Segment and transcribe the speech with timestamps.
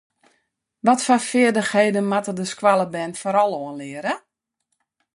[0.85, 4.13] Watfoar feardichheden moat de skoalle bern foaral oanleare?